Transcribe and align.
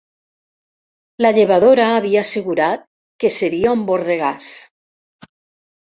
La 1.25 1.31
llevadora 1.39 1.85
havia 1.99 2.23
assegurat 2.25 2.89
que 3.25 3.35
seria 3.39 3.79
un 3.79 3.87
bordegàs. 3.93 4.53